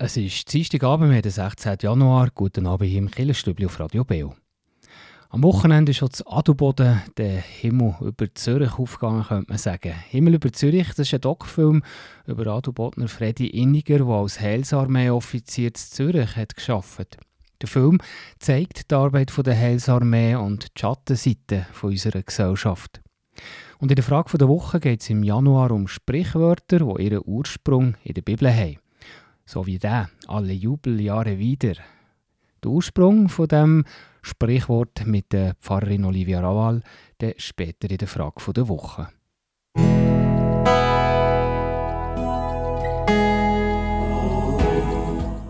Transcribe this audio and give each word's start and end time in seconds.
Es 0.00 0.16
ist 0.16 0.52
Dienstagabend, 0.52 1.10
wir 1.10 1.22
den 1.22 1.32
16. 1.32 1.78
Januar. 1.82 2.28
Guten 2.32 2.68
Abend 2.68 2.88
hier 2.88 3.00
im 3.00 3.10
Killerstübli 3.10 3.66
auf 3.66 3.80
Radio 3.80 4.04
Beo. 4.04 4.32
Am 5.28 5.42
Wochenende 5.42 5.90
ist 5.90 5.96
schon 5.96 6.12
zu 6.12 6.24
Adelboden 6.24 7.02
der 7.16 7.40
Himmel 7.40 7.96
über 8.00 8.32
Zürich 8.32 8.78
aufgegangen, 8.78 9.24
könnte 9.24 9.46
man 9.48 9.58
sagen. 9.58 9.92
Himmel 10.08 10.34
über 10.34 10.52
Zürich, 10.52 10.86
das 10.90 11.00
ist 11.00 11.14
ein 11.14 11.22
Doc-Film 11.22 11.82
über 12.28 12.46
Adelbodner 12.46 13.08
Freddy 13.08 13.48
Inniger, 13.48 13.98
der 13.98 14.06
als 14.06 14.38
Heilsarmee-Offizier 14.38 15.66
in 15.66 15.74
Zürich 15.74 16.36
hat 16.36 16.54
geschafft. 16.54 17.18
Der 17.60 17.68
Film 17.68 17.98
zeigt 18.38 18.92
die 18.92 18.94
Arbeit 18.94 19.32
der 19.44 19.58
Heilsarmee 19.58 20.36
und 20.36 20.62
die 20.76 20.80
Schattenseite 20.80 21.66
unserer 21.82 22.22
Gesellschaft. 22.22 23.00
Und 23.80 23.90
in 23.90 23.96
der 23.96 24.04
Frage 24.04 24.38
der 24.38 24.46
Woche 24.46 24.78
geht 24.78 25.00
es 25.00 25.10
im 25.10 25.24
Januar 25.24 25.72
um 25.72 25.88
Sprichwörter, 25.88 26.78
die 26.78 27.02
ihren 27.02 27.22
Ursprung 27.26 27.96
in 28.04 28.14
der 28.14 28.22
Bibel 28.22 28.48
haben 28.48 28.78
so 29.48 29.66
wie 29.66 29.78
der, 29.78 30.10
alle 30.26 30.52
Jubeljahre 30.52 31.38
wieder. 31.38 31.74
Der 32.62 32.70
Ursprung 32.70 33.28
von 33.28 33.48
dem 33.48 33.84
Sprichwort 34.20 35.06
mit 35.06 35.32
der 35.32 35.54
Pfarrerin 35.54 36.04
Olivia 36.04 36.40
Rawal, 36.40 36.82
der 37.20 37.34
später 37.38 37.90
in 37.90 37.96
der 37.96 38.08
Frage 38.08 38.52
der 38.52 38.68
Woche. 38.68 39.08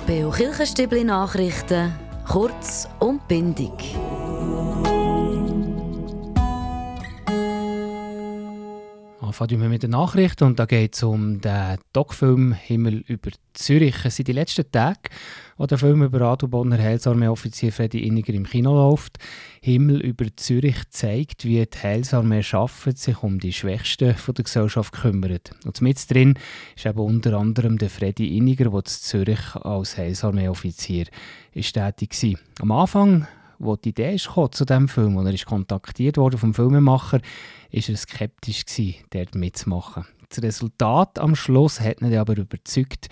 Beo 0.06 0.30
Kirchenstübli 0.30 1.02
Nachrichten, 1.02 1.92
kurz 2.24 2.88
und 3.00 3.26
bindig. 3.26 3.96
Anfangen 9.28 9.60
wir 9.60 9.68
mit 9.68 9.82
den 9.82 9.90
Nachrichten 9.90 10.44
und 10.44 10.58
da 10.58 10.64
geht 10.64 10.94
es 10.94 11.02
um 11.02 11.42
den 11.42 11.76
Doc-Film 11.92 12.54
«Himmel 12.54 13.04
über 13.08 13.30
Zürich». 13.52 13.96
Es 14.06 14.16
sind 14.16 14.26
die 14.26 14.32
letzten 14.32 14.72
Tage, 14.72 15.10
wo 15.58 15.66
der 15.66 15.76
Film 15.76 16.02
über 16.02 16.22
Adelbodner 16.22 16.78
Heilsarmee-Offizier 16.78 17.70
Freddy 17.70 18.06
Inniger 18.06 18.32
im 18.32 18.46
Kino 18.46 18.72
läuft. 18.72 19.18
«Himmel 19.60 20.00
über 20.00 20.24
Zürich» 20.34 20.78
zeigt, 20.88 21.44
wie 21.44 21.62
die 21.66 21.78
Heilsarmee 21.78 22.42
schafft, 22.42 22.96
sich 22.96 23.22
um 23.22 23.38
die 23.38 23.52
Schwächsten 23.52 24.14
von 24.14 24.34
der 24.34 24.44
Gesellschaft 24.44 24.94
kümmert. 24.94 25.50
Und 25.66 25.82
mit 25.82 26.10
drin 26.10 26.38
ist 26.74 26.86
eben 26.86 26.98
unter 26.98 27.34
anderem 27.34 27.76
der 27.76 27.90
Freddy 27.90 28.34
Inniger, 28.38 28.70
der 28.70 28.78
in 28.78 28.86
Zürich 28.86 29.56
als 29.56 29.98
Heilsarmee-Offizier 29.98 31.04
tätig 31.52 32.22
war. 32.22 32.40
Am 32.62 32.70
Anfang 32.72 33.26
wo 33.58 33.76
die 33.76 33.90
Idee 33.90 34.14
ist 34.14 34.30
zu 34.52 34.64
diesem 34.64 34.88
Film, 34.88 35.16
und 35.16 35.26
er 35.26 35.34
ist 35.34 35.46
kontaktiert 35.46 36.16
worden 36.16 36.38
vom 36.38 36.54
Filmemacher, 36.54 37.20
ist 37.70 37.88
er 37.88 37.96
skeptisch 37.96 38.64
gewesen, 38.64 38.96
dort 39.10 39.34
mitzumachen. 39.34 40.06
Das 40.28 40.42
Resultat 40.42 41.18
am 41.18 41.34
Schluss 41.34 41.80
hat 41.80 42.02
ihn 42.02 42.14
aber 42.14 42.36
überzeugt, 42.36 43.08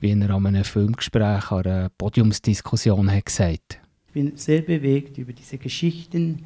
wie 0.00 0.10
er 0.10 0.30
an 0.30 0.46
einem 0.46 0.64
Filmgespräch, 0.64 1.50
an 1.50 1.64
einer 1.64 1.88
Podiumsdiskussion 1.90 3.10
hat 3.10 3.26
gesagt. 3.26 3.80
Ich 4.08 4.12
bin 4.12 4.36
sehr 4.36 4.62
bewegt 4.62 5.16
über 5.18 5.32
diese 5.32 5.56
Geschichten, 5.58 6.44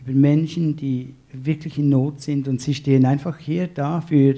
über 0.00 0.12
Menschen, 0.12 0.76
die 0.76 1.14
wirklich 1.32 1.78
in 1.78 1.88
Not 1.88 2.20
sind 2.20 2.46
und 2.46 2.60
sie 2.60 2.74
stehen 2.74 3.06
einfach 3.06 3.38
hier 3.38 3.68
da 3.68 4.00
für 4.00 4.34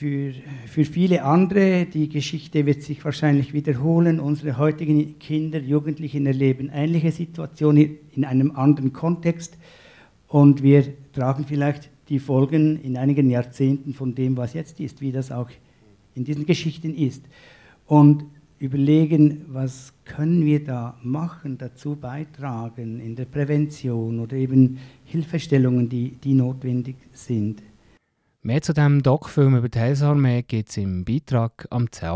für, 0.00 0.32
für 0.66 0.86
viele 0.86 1.24
andere, 1.24 1.84
die 1.84 2.08
Geschichte 2.08 2.64
wird 2.64 2.82
sich 2.82 3.04
wahrscheinlich 3.04 3.52
wiederholen. 3.52 4.18
Unsere 4.18 4.56
heutigen 4.56 5.18
Kinder, 5.18 5.58
Jugendlichen 5.58 6.24
erleben 6.24 6.70
ähnliche 6.72 7.12
Situationen 7.12 7.98
in 8.16 8.24
einem 8.24 8.52
anderen 8.52 8.94
Kontext. 8.94 9.58
Und 10.26 10.62
wir 10.62 10.84
tragen 11.12 11.44
vielleicht 11.46 11.90
die 12.08 12.18
Folgen 12.18 12.80
in 12.80 12.96
einigen 12.96 13.28
Jahrzehnten 13.28 13.92
von 13.92 14.14
dem, 14.14 14.38
was 14.38 14.54
jetzt 14.54 14.80
ist, 14.80 15.02
wie 15.02 15.12
das 15.12 15.30
auch 15.30 15.50
in 16.14 16.24
diesen 16.24 16.46
Geschichten 16.46 16.94
ist. 16.94 17.22
Und 17.84 18.24
überlegen, 18.58 19.44
was 19.48 19.92
können 20.06 20.46
wir 20.46 20.64
da 20.64 20.96
machen, 21.02 21.58
dazu 21.58 21.94
beitragen 21.94 23.00
in 23.00 23.16
der 23.16 23.26
Prävention 23.26 24.18
oder 24.18 24.36
eben 24.36 24.78
Hilfestellungen, 25.04 25.90
die, 25.90 26.12
die 26.24 26.32
notwendig 26.32 26.96
sind. 27.12 27.60
Mehr 28.42 28.62
zu 28.62 28.72
diesem 28.72 29.02
Doc-Film 29.02 29.54
über 29.54 29.68
die 29.68 29.78
Heilsarmee 29.78 30.42
gibt 30.42 30.70
es 30.70 30.78
im 30.78 31.04
Beitrag 31.04 31.66
am 31.68 31.92
10 31.92 32.08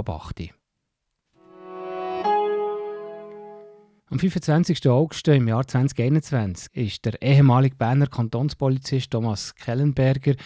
Am 4.06 4.18
25. 4.18 4.88
August 4.88 5.28
im 5.28 5.48
Jahr 5.48 5.68
2021 5.68 6.74
ist 6.74 7.04
der 7.04 7.20
ehemalige 7.20 7.76
Berner 7.76 8.06
Kantonspolizist 8.06 9.10
Thomas 9.10 9.54
Kellenberger 9.54 10.36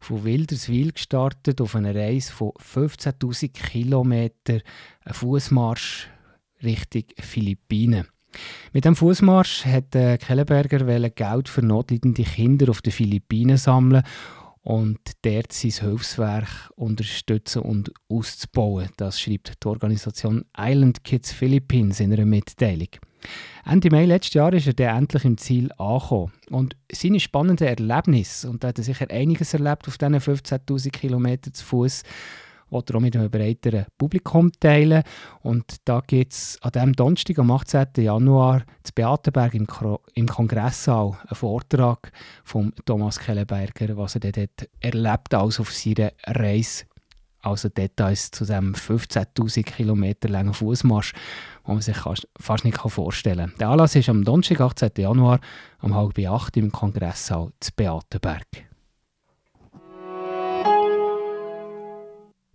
von 0.00 0.24
Wilderswil 0.24 0.92
gestartet 0.92 1.60
auf 1.60 1.76
einer 1.76 1.94
Reise 1.94 2.32
von 2.32 2.52
15.000 2.52 3.52
Kilometern, 3.52 4.62
ein 5.04 5.12
Fußmarsch 5.12 6.08
Richtung 6.62 7.04
Philippinen. 7.18 8.06
Mit 8.72 8.86
dem 8.86 8.96
Fußmarsch 8.96 9.66
hat 9.66 9.90
Kellenberger 9.90 11.10
Geld 11.10 11.50
für 11.50 11.62
notleidende 11.62 12.22
Kinder 12.22 12.70
auf 12.70 12.80
den 12.80 12.92
Philippinen 12.94 13.58
sammeln 13.58 14.02
und 14.66 14.98
dort 15.22 15.52
sein 15.52 15.70
Hilfswerk 15.70 16.72
unterstützen 16.74 17.62
und 17.62 17.92
auszubauen. 18.08 18.88
Das 18.96 19.20
schreibt 19.20 19.62
die 19.62 19.68
Organisation 19.68 20.44
Island 20.58 21.04
Kids 21.04 21.30
Philippines 21.32 22.00
in 22.00 22.12
einer 22.12 22.24
Mitteilung. 22.24 22.88
Ende 23.64 23.90
Mai 23.92 24.06
letztes 24.06 24.34
Jahr 24.34 24.52
ist 24.52 24.66
er 24.66 24.72
dann 24.72 24.98
endlich 24.98 25.24
im 25.24 25.38
Ziel 25.38 25.70
angekommen. 25.78 26.32
Und 26.50 26.76
seine 26.90 27.20
spannenden 27.20 27.68
Erlebnisse, 27.68 28.50
und 28.50 28.64
da 28.64 28.68
hat 28.68 28.78
er 28.78 28.84
sicher 28.84 29.08
einiges 29.08 29.54
erlebt 29.54 29.86
auf 29.86 29.98
diesen 29.98 30.16
15.000 30.16 30.90
Kilometern 30.90 31.54
zu 31.54 31.64
Fuß, 31.64 32.02
will 32.70 32.82
er 32.88 32.94
auch 32.94 33.00
mit 33.00 33.16
einem 33.16 33.30
breiteren 33.30 33.86
Publikum 33.96 34.50
teilen. 34.58 35.02
Und 35.42 35.76
da 35.84 36.02
gibt 36.06 36.32
es 36.32 36.58
an 36.62 36.72
diesem 36.72 36.92
Donnerstag, 36.94 37.38
am 37.38 37.50
18. 37.50 37.86
Januar, 37.98 38.64
zu 38.82 38.92
Beatenberg 38.94 39.54
im, 39.54 39.66
im 40.14 40.26
Kongresssaal 40.26 41.18
einen 41.26 41.34
Vortrag 41.34 42.12
von 42.44 42.72
Thomas 42.84 43.18
Kellenberger, 43.18 43.96
was 43.96 44.16
er 44.16 44.32
dort 44.32 44.68
erlebt 44.80 45.34
als 45.34 45.60
auf 45.60 45.72
seiner 45.72 46.12
Reise. 46.26 46.84
Also 47.46 47.68
Details 47.68 48.32
zu 48.32 48.44
diesem 48.44 48.74
15.000 48.74 49.62
Kilometer 49.62 50.28
langen 50.28 50.52
Fußmarsch, 50.52 51.12
den 51.64 51.74
man 51.74 51.80
sich 51.80 51.96
fast 52.40 52.64
nicht 52.64 52.78
vorstellen 52.78 53.50
kann. 53.50 53.58
Der 53.60 53.68
Anlass 53.68 53.94
ist 53.94 54.08
am 54.08 54.24
Donnerstag, 54.24 54.60
18. 54.60 54.90
Januar, 54.98 55.38
um 55.80 55.94
halb 55.94 56.18
acht 56.26 56.56
im 56.56 56.72
Kongresssaal 56.72 57.52
zu 57.60 57.70
Beatenberg. 57.76 58.66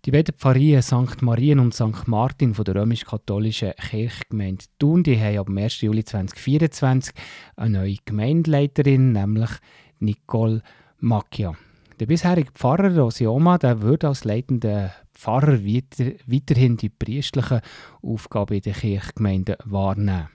Die 0.04 0.10
beiden 0.10 0.34
Pfarrien 0.36 0.82
St. 0.82 1.22
Marien 1.22 1.60
und 1.60 1.76
St. 1.76 2.08
Martin 2.08 2.56
von 2.56 2.66
der 2.66 2.74
römisch-katholischen 2.74 3.74
Kirchgemeinde 3.74 4.66
Thun 4.80 5.04
die 5.04 5.20
haben 5.20 5.38
ab 5.38 5.64
1. 5.64 5.82
Juli 5.82 6.04
2024 6.04 7.14
eine 7.56 7.78
neue 7.78 7.98
Gemeindeleiterin, 8.04 9.12
nämlich 9.12 9.52
Nicole 10.00 10.64
Macchia. 10.98 11.54
Der 12.00 12.08
bisherige 12.08 12.52
Pfarrer 12.52 12.98
Rosioma 12.98 13.60
der 13.60 13.84
würde 13.84 14.08
als 14.08 14.24
leitender 14.24 14.92
Pfarrer 15.14 15.64
weiter, 15.64 16.14
weiterhin 16.26 16.78
die 16.78 16.90
priestlichen 16.90 17.62
Aufgaben 18.02 18.56
in 18.56 18.62
der 18.62 18.74
Kirchgemeinde 18.74 19.60
wahrnehmen. 19.66 20.30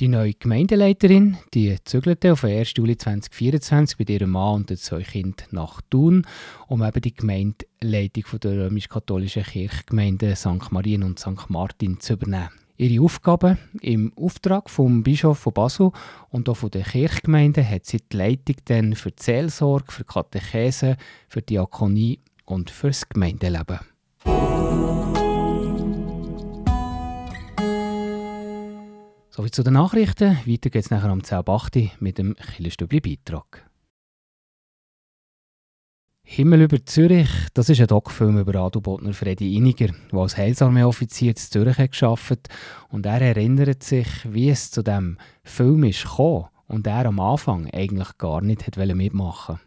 Die 0.00 0.08
neue 0.08 0.34
Gemeindeleiterin 0.34 1.36
die 1.54 1.76
zügelte 1.84 2.32
auf 2.32 2.42
1. 2.42 2.72
Juli 2.76 2.96
2024 2.96 3.96
mit 4.00 4.10
ihrem 4.10 4.30
Mann 4.30 4.56
und 4.56 4.70
den 4.70 4.76
zwei 4.76 5.02
Kindern 5.02 5.46
nach 5.52 5.80
Thun, 5.88 6.26
um 6.66 6.82
eben 6.82 7.00
die 7.00 7.14
Gemeindeleitung 7.14 8.24
der 8.40 8.64
römisch-katholischen 8.64 9.44
Kirchgemeinde 9.44 10.34
St. 10.34 10.72
Marien 10.72 11.04
und 11.04 11.20
St. 11.20 11.48
Martin 11.48 12.00
zu 12.00 12.14
übernehmen. 12.14 12.50
Ihre 12.76 13.04
Aufgaben 13.04 13.56
im 13.82 14.12
Auftrag 14.16 14.68
vom 14.68 15.04
Bischof 15.04 15.38
von 15.38 15.52
Basel 15.52 15.92
und 16.28 16.48
auch 16.48 16.56
von 16.56 16.72
der 16.72 16.82
Kirchgemeinde 16.82 17.64
hat 17.64 17.86
sie 17.86 17.98
die 17.98 18.16
Leitung 18.16 18.56
dann 18.64 18.96
für 18.96 19.12
die 19.12 19.22
Seelsorge, 19.22 19.92
für 19.92 20.02
die 20.02 20.12
Katechese, 20.12 20.96
für 21.28 21.40
die 21.40 21.54
Diakonie 21.54 22.18
und 22.46 22.68
für 22.68 22.88
das 22.88 23.08
Gemeindeleben. 23.08 23.78
Soviel 29.36 29.50
zu 29.50 29.64
den 29.64 29.72
Nachrichten. 29.72 30.38
Weiter 30.46 30.70
geht 30.70 30.84
es 30.84 30.90
nachher 30.92 31.12
um 31.12 31.18
10.08 31.18 31.90
mit 31.98 32.18
dem 32.18 32.36
Killerstübli-Beitrag. 32.36 33.68
Himmel 36.22 36.62
über 36.62 36.86
Zürich, 36.86 37.28
das 37.52 37.68
ist 37.68 37.80
ein 37.80 37.88
Doc-Film 37.88 38.38
über 38.38 38.54
Adelbodner 38.60 39.12
Freddy 39.12 39.56
Iniger, 39.56 39.88
der 40.12 40.18
als 40.20 40.36
Heilsarmee-Offizier 40.36 41.30
in 41.30 41.36
Zürich 41.36 41.78
gearbeitet 41.90 42.46
und 42.90 43.06
er 43.06 43.22
erinnert 43.22 43.82
sich, 43.82 44.06
wie 44.24 44.50
es 44.50 44.70
zu 44.70 44.84
dem 44.84 45.18
Film 45.42 45.82
ist 45.82 46.04
gekommen 46.04 46.46
und 46.68 46.86
er 46.86 47.06
am 47.06 47.18
Anfang 47.18 47.68
eigentlich 47.72 48.16
gar 48.18 48.40
nicht 48.40 48.68
hat 48.68 48.76
mitmachen 48.94 49.58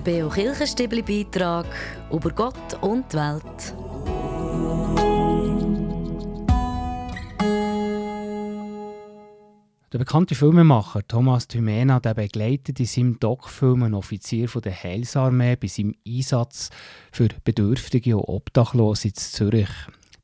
Der 0.00 0.12
Beo 0.12 0.30
Kirchenstibli-Beitrag 0.30 1.66
über 2.10 2.30
Gott 2.30 2.54
und 2.80 3.12
die 3.12 3.16
Welt. 3.18 3.74
Der 9.92 9.98
bekannte 9.98 10.34
Filmemacher 10.34 11.06
Thomas 11.06 11.48
Thymena 11.48 12.00
der 12.00 12.14
begleitet 12.14 12.80
in 12.80 12.86
seinem 12.86 13.20
Doc-Film 13.20 13.82
einen 13.82 13.94
Offizier 13.94 14.48
von 14.48 14.62
der 14.62 14.72
Heilsarmee 14.72 15.56
bei 15.56 15.66
seinem 15.66 15.94
Einsatz 16.08 16.70
für 17.12 17.28
Bedürftige 17.44 18.16
und 18.16 18.24
Obdachlose 18.24 19.08
in 19.08 19.14
Zürich. 19.14 19.68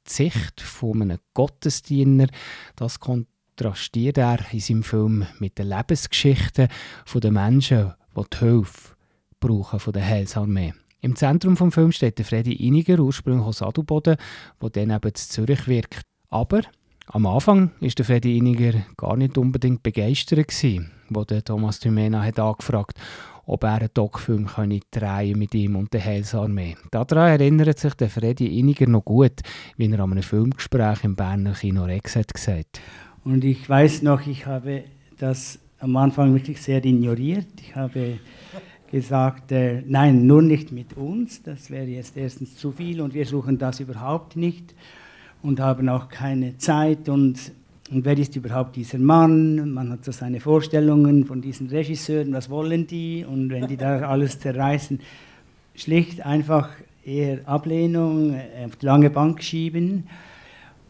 Die 0.09 0.11
Sicht 0.11 0.63
von 0.63 1.03
einem 1.03 1.19
Gottesdiener, 1.35 2.29
das 2.77 2.99
kontrastiert 2.99 4.17
er 4.17 4.39
in 4.53 4.61
seinem 4.61 4.83
Film 4.83 5.27
mit 5.39 5.59
den 5.59 5.69
Lebensgeschichten 5.69 6.69
der 7.15 7.31
Menschen, 7.31 7.93
die 8.17 8.23
die 8.33 8.39
Hilfe 8.39 8.96
brauchen 9.41 9.81
von 9.81 9.93
der 9.93 10.07
Heilsarmee. 10.07 10.75
Im 11.01 11.15
Zentrum 11.15 11.55
des 11.55 11.75
Films 11.75 11.97
steht 11.97 12.19
der 12.19 12.25
Freddy 12.25 12.53
Iniger, 12.53 12.99
ursprünglich 12.99 13.47
aus 13.47 13.63
Adelboden, 13.63 14.17
der 14.63 14.71
dann 14.71 14.91
eben 14.91 15.09
in 15.09 15.15
Zürich 15.15 15.69
wirkt. 15.69 16.03
Aber 16.29 16.63
am 17.07 17.27
Anfang 17.27 17.71
war 17.81 17.89
der 17.89 18.05
Freddy 18.05 18.39
Iniger 18.39 18.73
gar 18.97 19.17
nicht 19.17 19.39
unbedingt 19.39 19.83
begeistert, 19.83 20.49
gewesen, 20.49 20.91
wo 21.11 21.25
der 21.25 21.45
Thomas 21.45 21.79
Thymena 21.79 22.23
hat 22.23 22.41
angefragt 22.41 22.99
ob 23.47 23.63
er 23.63 23.75
einen 23.75 23.89
Doc-Film 23.95 24.49
drehen 24.91 25.39
mit 25.39 25.55
ihm 25.55 25.77
und 25.77 25.93
der 25.93 26.05
Heilsarmee. 26.05 26.77
Daran 26.91 27.41
erinnert 27.41 27.79
sich 27.79 27.95
der 27.95 28.11
Freddy 28.11 28.59
Iniger 28.59 28.89
noch 28.89 29.05
gut, 29.05 29.41
wie 29.77 29.91
er 29.91 30.01
an 30.01 30.13
einem 30.13 30.23
Filmgespräch 30.23 31.05
im 31.05 31.15
Berner 31.15 31.53
Kino 31.53 31.85
Rex 31.85 32.17
hat 32.17 32.35
gesagt. 32.35 32.81
Und 33.25 33.45
ich 33.45 33.69
weiß 33.69 34.03
noch, 34.03 34.27
ich 34.27 34.47
habe 34.47 34.85
das 35.19 35.59
am 35.79 35.97
Anfang 35.97 36.35
wirklich 36.35 36.61
sehr 36.61 36.85
ignoriert. 36.85 37.47
Ich 37.61 37.77
habe 37.77 38.19
gesagt, 38.97 39.53
äh, 39.53 39.83
nein, 39.87 40.27
nur 40.27 40.41
nicht 40.41 40.73
mit 40.73 40.97
uns, 40.97 41.43
das 41.43 41.71
wäre 41.71 41.85
jetzt 41.85 42.17
erstens 42.17 42.57
zu 42.57 42.73
viel 42.73 43.03
und 43.03 43.13
wir 43.13 43.27
suchen 43.27 43.59
das 43.59 43.79
überhaupt 43.79 44.37
nicht 44.37 44.75
und 45.43 45.61
haben 45.61 45.91
auch 45.91 46.09
keine 46.09 46.57
Zeit 46.57 47.11
und, 47.11 47.53
und 47.91 48.07
wer 48.07 48.17
ist 48.17 48.35
überhaupt 48.37 48.75
dieser 48.75 48.97
Mann? 48.97 49.71
Man 49.75 49.91
hat 49.93 50.03
so 50.03 50.13
seine 50.13 50.41
Vorstellungen 50.41 51.27
von 51.27 51.43
diesen 51.43 51.69
Regisseuren, 51.69 52.33
was 52.33 52.49
wollen 52.49 52.87
die 52.87 53.23
und 53.23 53.51
wenn 53.51 53.67
die 53.67 53.77
da 53.77 53.99
alles 54.09 54.41
zerreißen, 54.41 54.99
schlicht 55.75 56.25
einfach 56.25 56.71
eher 57.05 57.47
Ablehnung, 57.47 58.33
äh, 58.33 58.65
auf 58.65 58.77
die 58.77 58.87
lange 58.87 59.11
Bank 59.11 59.43
schieben 59.43 60.05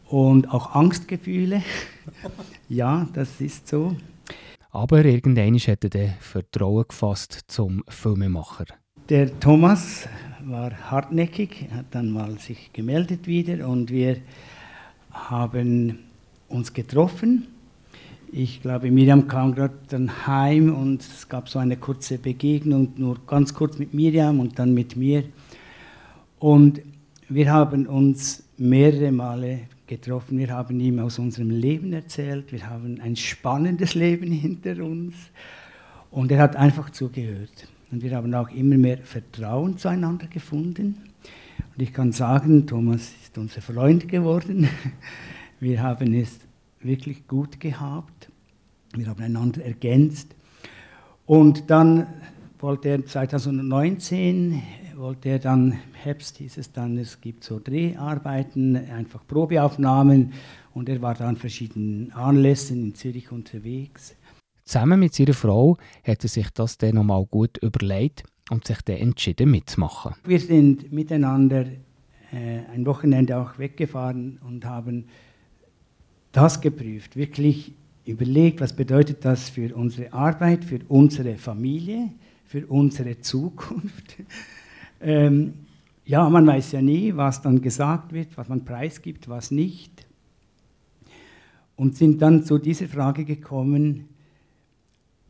und 0.07 0.49
auch 0.53 0.73
Angstgefühle. 0.75 1.61
ja, 2.69 3.05
das 3.13 3.41
ist 3.41 3.67
so. 3.67 3.97
Aber 4.71 5.05
irgendwann 5.05 5.57
hat 5.57 5.95
er 5.95 6.09
Vertrauen 6.19 6.85
gefasst 6.87 7.45
zum 7.47 7.83
Filmemacher. 7.87 8.65
Der 9.09 9.39
Thomas 9.39 10.07
war 10.45 10.71
hartnäckig, 10.91 11.69
hat 11.71 11.85
dann 11.91 12.11
mal 12.11 12.37
sich 12.39 12.73
gemeldet 12.73 13.27
wieder 13.27 13.67
und 13.67 13.89
wir 13.89 14.17
haben 15.11 15.99
uns 16.49 16.73
getroffen. 16.73 17.47
Ich 18.31 18.61
glaube, 18.61 18.91
Miriam 18.91 19.27
kam 19.27 19.55
gerade 19.55 19.75
dann 19.87 20.27
heim 20.27 20.75
und 20.75 21.01
es 21.01 21.29
gab 21.29 21.47
so 21.47 21.59
eine 21.59 21.77
kurze 21.77 22.17
Begegnung, 22.17 22.93
nur 22.97 23.17
ganz 23.25 23.53
kurz 23.53 23.77
mit 23.77 23.93
Miriam 23.93 24.41
und 24.41 24.59
dann 24.59 24.73
mit 24.73 24.97
mir. 24.97 25.23
Und 26.39 26.81
wir 27.29 27.51
haben 27.51 27.87
uns 27.87 28.43
mehrere 28.57 29.11
Male 29.11 29.61
getroffen. 29.87 30.37
Wir 30.37 30.49
haben 30.49 30.79
ihm 30.79 30.99
aus 30.99 31.17
unserem 31.17 31.49
Leben 31.49 31.93
erzählt. 31.93 32.51
Wir 32.51 32.69
haben 32.69 32.99
ein 33.01 33.15
spannendes 33.15 33.95
Leben 33.95 34.31
hinter 34.31 34.83
uns. 34.83 35.15
Und 36.11 36.31
er 36.31 36.39
hat 36.39 36.55
einfach 36.55 36.89
zugehört. 36.89 37.67
Und 37.91 38.03
wir 38.03 38.15
haben 38.15 38.33
auch 38.33 38.49
immer 38.49 38.77
mehr 38.77 38.99
Vertrauen 38.99 39.77
zueinander 39.77 40.27
gefunden. 40.27 40.97
Und 41.75 41.81
ich 41.81 41.93
kann 41.93 42.11
sagen, 42.11 42.67
Thomas 42.67 43.13
ist 43.23 43.37
unser 43.37 43.61
Freund 43.61 44.07
geworden. 44.07 44.67
Wir 45.59 45.81
haben 45.81 46.13
es 46.13 46.39
wirklich 46.81 47.27
gut 47.27 47.59
gehabt. 47.59 48.29
Wir 48.95 49.07
haben 49.07 49.23
einander 49.23 49.63
ergänzt. 49.63 50.35
Und 51.25 51.69
dann 51.71 52.07
wollte 52.59 52.89
er 52.89 53.05
2019, 53.05 54.61
wollte 54.97 55.29
er 55.29 55.39
dann, 55.39 55.79
Herbst 55.93 56.37
hieß 56.37 56.57
es 56.57 56.71
dann, 56.71 56.97
es 56.97 57.21
gibt 57.21 57.43
so 57.43 57.59
Dreharbeiten, 57.59 58.75
einfach 58.75 59.25
Probeaufnahmen. 59.27 60.33
Und 60.73 60.89
er 60.89 61.01
war 61.01 61.13
dann 61.13 61.29
an 61.29 61.35
verschiedenen 61.35 62.11
Anlässen 62.11 62.83
in 62.83 62.95
Zürich 62.95 63.31
unterwegs. 63.31 64.15
Zusammen 64.63 64.99
mit 64.99 65.13
seiner 65.13 65.33
Frau 65.33 65.77
hat 66.03 66.23
er 66.23 66.29
sich 66.29 66.49
das 66.49 66.77
dann 66.77 66.95
nochmal 66.95 67.25
gut 67.25 67.57
überlegt 67.59 68.23
und 68.49 68.65
sich 68.67 68.81
dann 68.81 68.97
entschieden 68.97 69.51
mitzumachen. 69.51 70.15
Wir 70.25 70.39
sind 70.39 70.91
miteinander 70.91 71.65
äh, 72.31 72.59
ein 72.73 72.85
Wochenende 72.85 73.37
auch 73.37 73.57
weggefahren 73.57 74.39
und 74.45 74.65
haben 74.65 75.05
das 76.31 76.59
geprüft, 76.59 77.15
wirklich 77.15 77.73
überlegt, 78.05 78.61
was 78.61 78.73
bedeutet 78.73 79.23
das 79.23 79.49
für 79.49 79.75
unsere 79.75 80.11
Arbeit, 80.13 80.65
für 80.65 80.79
unsere 80.87 81.37
Familie, 81.37 82.09
für 82.45 82.65
unsere 82.67 83.19
Zukunft. 83.19 84.17
Ähm, 85.01 85.53
ja, 86.05 86.29
man 86.29 86.47
weiß 86.47 86.71
ja 86.71 86.81
nie, 86.81 87.15
was 87.15 87.41
dann 87.41 87.61
gesagt 87.61 88.13
wird, 88.13 88.37
was 88.37 88.47
man 88.47 88.63
preisgibt, 88.63 89.27
was 89.27 89.51
nicht. 89.51 90.07
Und 91.75 91.95
sind 91.95 92.21
dann 92.21 92.43
zu 92.43 92.57
dieser 92.57 92.87
Frage 92.87 93.25
gekommen, 93.25 94.07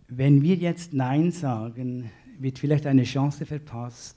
wenn 0.07 0.41
wir 0.41 0.55
jetzt 0.55 0.93
Nein 0.93 1.31
sagen, 1.31 2.11
wird 2.39 2.59
vielleicht 2.59 2.85
eine 2.85 3.03
Chance 3.03 3.45
verpasst, 3.45 4.15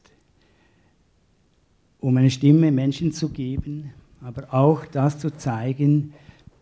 um 1.99 2.17
eine 2.17 2.31
Stimme 2.31 2.71
Menschen 2.71 3.13
zu 3.13 3.31
geben, 3.31 3.91
aber 4.21 4.53
auch 4.53 4.85
das 4.87 5.19
zu 5.19 5.35
zeigen, 5.37 6.13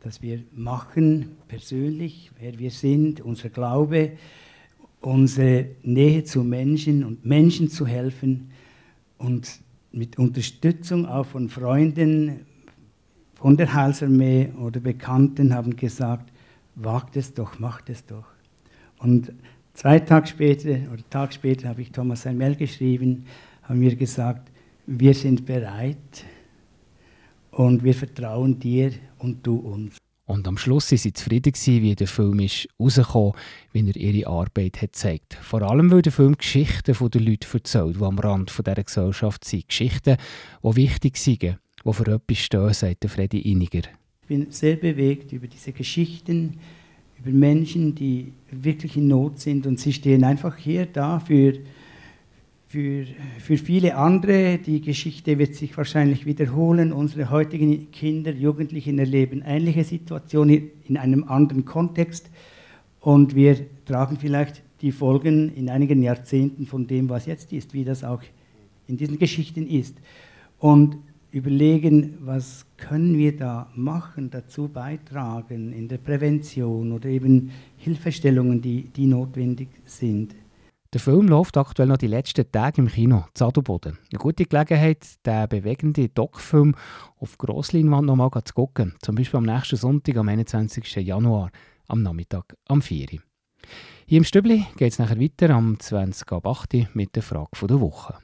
dass 0.00 0.22
wir 0.22 0.44
machen 0.54 1.36
persönlich, 1.48 2.30
wer 2.38 2.58
wir 2.58 2.70
sind, 2.70 3.20
unser 3.20 3.48
Glaube, 3.48 4.12
unsere 5.00 5.66
Nähe 5.82 6.24
zu 6.24 6.44
Menschen 6.44 7.04
und 7.04 7.24
Menschen 7.24 7.68
zu 7.68 7.86
helfen 7.86 8.50
und 9.18 9.60
mit 9.92 10.18
Unterstützung 10.18 11.06
auch 11.06 11.26
von 11.26 11.48
Freunden 11.48 12.46
von 13.34 13.56
der 13.56 13.72
Heilsarmee 13.72 14.50
oder 14.60 14.80
Bekannten 14.80 15.54
haben 15.54 15.76
gesagt, 15.76 16.32
wagt 16.74 17.16
es 17.16 17.34
doch, 17.34 17.58
macht 17.58 17.88
es 17.88 18.04
doch. 18.04 18.24
Und 18.98 19.32
zwei 19.74 20.00
Tage 20.00 20.26
später 20.26 20.70
oder 20.92 21.02
Tag 21.08 21.32
später 21.32 21.68
habe 21.68 21.82
ich 21.82 21.92
Thomas 21.92 22.26
ein 22.26 22.36
Mail 22.36 22.56
geschrieben, 22.56 23.26
haben 23.62 23.78
mir 23.78 23.94
gesagt, 23.94 24.50
wir 24.86 25.14
sind 25.14 25.46
bereit 25.46 26.24
und 27.52 27.84
wir 27.84 27.94
vertrauen 27.94 28.58
dir 28.58 28.92
und 29.18 29.46
du 29.46 29.56
uns. 29.56 29.98
Und 30.28 30.46
am 30.46 30.58
Schluss 30.58 30.90
waren 30.90 30.98
sie 30.98 31.14
zufrieden, 31.14 31.54
wie 31.82 31.94
der 31.94 32.06
Film 32.06 32.40
ist 32.40 32.68
rausgekommen 32.78 33.32
wie 33.72 33.88
er 33.88 33.96
ihre 33.96 34.28
Arbeit 34.28 34.82
hat 34.82 34.92
gezeigt 34.92 35.38
Vor 35.40 35.62
allem, 35.62 35.90
weil 35.90 36.02
der 36.02 36.12
Film 36.12 36.36
Geschichten 36.36 36.94
der 37.00 37.20
Leute 37.22 37.48
erzählt, 37.50 37.96
die 37.96 38.04
am 38.04 38.18
Rand 38.18 38.50
dieser 38.50 38.74
Gesellschaft 38.74 39.44
sind. 39.44 39.66
Geschichten, 39.66 40.18
die 40.62 40.76
wichtig 40.76 41.16
sind, 41.16 41.40
die 41.40 41.92
für 41.94 42.12
etwas 42.12 42.38
stehen, 42.38 42.74
sagt 42.74 43.06
Freddy 43.08 43.38
Iniger. 43.40 43.88
Ich 44.20 44.28
bin 44.28 44.50
sehr 44.50 44.76
bewegt 44.76 45.32
über 45.32 45.46
diese 45.46 45.72
Geschichten, 45.72 46.58
über 47.18 47.30
Menschen, 47.30 47.94
die 47.94 48.34
wirklich 48.50 48.98
in 48.98 49.08
Not 49.08 49.40
sind 49.40 49.66
und 49.66 49.80
sie 49.80 49.94
stehen 49.94 50.24
einfach 50.24 50.56
hier 50.58 50.84
da 50.84 51.20
für, 51.20 51.54
für, 52.68 53.06
für 53.40 53.56
viele 53.56 53.96
andere. 53.96 54.58
Die 54.58 54.80
Geschichte 54.80 55.38
wird 55.38 55.54
sich 55.54 55.76
wahrscheinlich 55.76 56.26
wiederholen. 56.26 56.92
Unsere 56.92 57.30
heutigen 57.30 57.90
Kinder, 57.90 58.30
Jugendlichen 58.30 58.98
erleben 58.98 59.42
ähnliche 59.44 59.84
Situationen 59.84 60.70
in 60.86 60.98
einem 60.98 61.24
anderen 61.24 61.64
Kontext 61.64 62.30
und 63.00 63.34
wir 63.34 63.56
tragen 63.86 64.18
vielleicht 64.18 64.62
die 64.82 64.92
Folgen 64.92 65.54
in 65.54 65.70
einigen 65.70 66.02
Jahrzehnten 66.02 66.66
von 66.66 66.86
dem, 66.86 67.08
was 67.08 67.26
jetzt 67.26 67.52
ist, 67.52 67.72
wie 67.72 67.84
das 67.84 68.04
auch 68.04 68.22
in 68.86 68.96
diesen 68.96 69.18
Geschichten 69.18 69.66
ist. 69.66 69.96
Und 70.58 70.98
überlegen, 71.30 72.18
was 72.20 72.66
können 72.76 73.16
wir 73.16 73.36
da 73.36 73.70
machen, 73.74 74.30
dazu 74.30 74.68
beitragen 74.68 75.72
in 75.72 75.88
der 75.88 75.98
Prävention 75.98 76.92
oder 76.92 77.08
eben 77.08 77.50
Hilfestellungen, 77.78 78.60
die, 78.60 78.82
die 78.84 79.06
notwendig 79.06 79.68
sind. 79.84 80.34
Der 80.94 81.00
Film 81.00 81.28
läuft 81.28 81.58
aktuell 81.58 81.88
noch 81.88 81.98
die 81.98 82.06
letzten 82.06 82.50
Tage 82.50 82.80
im 82.80 82.88
Kino, 82.88 83.26
Zadelboden. 83.34 83.98
Eine 84.10 84.18
gute 84.18 84.46
Gelegenheit, 84.46 85.04
den 85.26 85.46
bewegenden 85.46 86.08
Doc-Film 86.14 86.74
auf 87.18 87.36
Grossleinwand 87.36 88.06
noch 88.06 88.16
mal 88.16 88.30
zu 88.42 88.54
gucken. 88.54 88.94
Zum 89.02 89.14
Beispiel 89.14 89.36
am 89.36 89.44
nächsten 89.44 89.76
Sonntag, 89.76 90.16
am 90.16 90.30
21. 90.30 90.96
Januar, 90.96 91.50
am 91.88 92.02
Nachmittag 92.02 92.56
am 92.68 92.80
4. 92.80 93.20
Hier 94.06 94.18
im 94.18 94.24
Stübli 94.24 94.64
geht 94.78 94.92
es 94.92 94.98
nachher 94.98 95.20
weiter 95.20 95.50
am 95.50 95.78
20. 95.78 96.32
ab 96.32 96.46
8. 96.46 96.94
mit 96.94 97.14
der 97.14 97.22
Frage 97.22 97.66
der 97.66 97.80
Woche. 97.82 98.14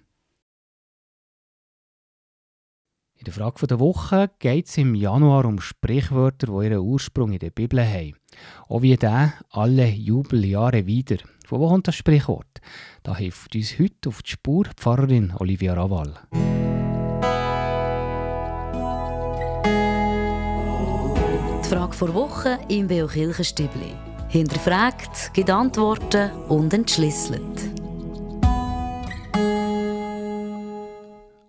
In 3.24 3.32
der 3.32 3.42
Frage 3.42 3.66
der 3.66 3.80
Woche 3.80 4.30
geht 4.38 4.68
es 4.68 4.76
im 4.76 4.94
Januar 4.94 5.46
um 5.46 5.58
Sprichwörter, 5.58 6.48
die 6.48 6.66
ihren 6.66 6.80
Ursprung 6.80 7.32
in 7.32 7.38
der 7.38 7.48
Bibel 7.48 7.82
haben. 7.82 8.12
Auch 8.68 8.82
wie 8.82 8.98
der 8.98 9.32
alle 9.48 9.88
Jubeljahre 9.88 10.84
wieder. 10.84 11.16
Von 11.46 11.60
wo 11.60 11.68
kommt 11.70 11.88
das 11.88 11.94
Sprichwort? 11.94 12.60
Da 13.02 13.16
hilft 13.16 13.54
uns 13.54 13.78
heute 13.78 14.10
auf 14.10 14.20
die 14.20 14.32
Spur 14.32 14.66
Pfarrerin 14.76 15.32
Olivia 15.38 15.72
Raval. 15.72 16.12
Die 21.64 21.68
Frage 21.70 21.96
der 21.98 22.14
Woche 22.14 22.58
im 22.68 22.88
Beo 22.88 23.06
Kirchenstübli. 23.06 23.94
hinterfragt, 24.28 25.32
gibt 25.32 25.48
Antworten 25.48 26.30
und 26.48 26.74
entschlüsselt. 26.74 27.73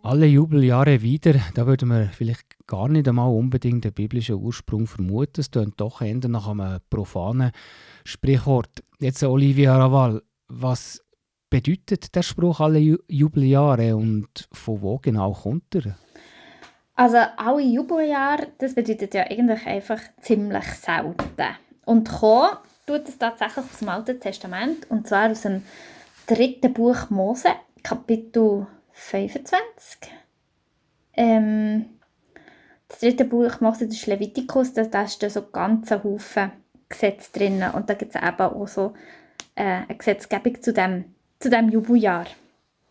Alle 0.06 0.28
Jubeljahre 0.28 1.02
wieder, 1.02 1.34
da 1.56 1.66
würde 1.66 1.88
man 1.88 2.10
vielleicht 2.10 2.68
gar 2.68 2.88
nicht 2.88 3.08
einmal 3.08 3.34
unbedingt 3.34 3.86
den 3.86 3.94
biblischen 3.94 4.36
Ursprung 4.36 4.86
vermuten. 4.86 5.32
Das 5.38 5.50
klingt 5.50 5.82
doch 5.82 6.00
eher 6.00 6.20
nach 6.28 6.48
einem 6.48 6.80
profanen 6.92 7.52
Sprichwort. 8.04 8.84
Jetzt 9.00 9.24
Olivia 9.24 9.76
Raval, 9.76 10.22
was 10.48 11.02
bedeutet 11.50 12.14
der 12.14 12.22
Spruch 12.22 12.60
alle 12.60 13.00
Jubeljahre 13.08 13.96
und 13.96 14.48
von 14.52 14.80
wo 14.84 15.00
genau 15.00 15.34
kommt 15.34 15.74
er? 15.74 15.96
Also 16.94 17.18
alle 17.38 17.64
Jubeljahre, 17.64 18.50
das 18.60 18.76
bedeutet 18.76 19.16
ja 19.16 19.24
eigentlich 19.24 19.66
einfach 19.66 20.02
ziemlich 20.22 20.66
selten. 20.66 21.56
Und 21.84 22.12
kommen 22.12 22.52
tut 22.86 23.10
es 23.10 23.18
tatsächlich 23.18 23.66
aus 23.66 23.80
dem 23.80 23.90
Alten 23.90 24.20
Testament 24.20 24.86
und 24.92 25.08
zwar 25.08 25.32
aus 25.32 25.42
dem 25.42 25.64
dritten 26.28 26.74
Buch 26.74 27.10
Mose, 27.10 27.50
Kapitel 27.82 28.68
25. 28.96 30.10
Ähm, 31.18 31.86
das 32.88 33.00
dritte 33.00 33.26
Buch 33.26 33.60
Mose, 33.62 33.88
das 33.88 33.96
ist 33.96 34.08
Levitikus, 34.08 34.74
da, 34.74 34.84
da 34.84 35.04
ist 35.04 35.22
da 35.22 35.30
so 35.30 35.44
ganz 35.44 35.92
Haufen 35.92 36.52
Gesetze 36.88 37.32
drin 37.34 37.64
und 37.74 37.90
da 37.90 37.94
gibt 37.96 38.16
es 38.16 38.22
eben 38.22 38.40
auch 38.40 38.68
so 38.68 38.94
äh, 39.56 39.64
eine 39.64 39.98
Gesetzgebung 39.98 40.62
zu 40.62 40.72
dem, 40.72 41.06
zu 41.40 41.50
dem 41.50 41.70
Jubeljahr. 41.70 42.26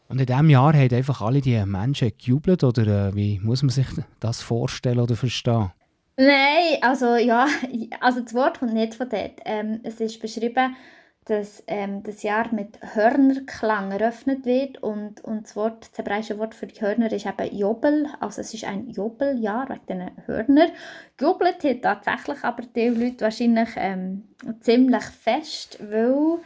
Und 0.08 0.20
in 0.20 0.26
diesem 0.26 0.50
Jahr 0.50 0.74
haben 0.74 0.94
einfach 0.94 1.22
alle 1.22 1.40
die 1.40 1.64
Menschen 1.64 2.12
gejubelt 2.18 2.64
oder 2.64 3.08
äh, 3.08 3.14
wie 3.14 3.40
muss 3.40 3.62
man 3.62 3.70
sich 3.70 3.86
das 4.20 4.42
vorstellen 4.42 4.98
oder 4.98 5.16
verstehen? 5.16 5.72
Nein, 6.16 6.78
also 6.82 7.16
ja, 7.16 7.46
also 8.00 8.20
das 8.20 8.34
Wort 8.34 8.58
kommt 8.58 8.74
nicht 8.74 8.94
von 8.94 9.08
dort. 9.08 9.40
Ähm, 9.44 9.80
es 9.84 10.00
ist 10.00 10.20
beschrieben, 10.20 10.76
dass 11.26 11.62
ähm, 11.66 12.02
das 12.02 12.22
Jahr 12.22 12.52
mit 12.52 12.78
Hörnerklang 12.94 13.92
eröffnet 13.92 14.44
wird 14.44 14.82
und, 14.82 15.24
und 15.24 15.44
das, 15.44 15.56
Wort, 15.56 15.88
das 15.90 15.98
hebräische 15.98 16.38
Wort 16.38 16.54
für 16.54 16.66
die 16.66 16.80
Hörner 16.80 17.10
ist 17.10 17.26
eben 17.26 17.56
Jobel, 17.56 18.06
also 18.20 18.42
es 18.42 18.52
ist 18.52 18.64
ein 18.64 18.90
Jobeljahr 18.90 19.68
wegen 19.70 19.86
diesen 19.88 20.26
Hörner. 20.26 20.68
Gejubelt 21.16 21.64
hat 21.64 21.82
tatsächlich 21.82 22.44
aber 22.44 22.62
die 22.64 22.88
Leute 22.88 23.22
wahrscheinlich 23.22 23.70
ähm, 23.76 24.24
ziemlich 24.60 25.04
fest, 25.04 25.78
weil 25.80 26.40